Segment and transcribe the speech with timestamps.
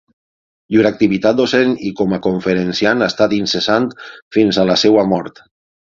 [0.75, 3.89] Llur activitat docent i com a conferenciant ha estat incessant
[4.39, 5.49] fins a la seva mort.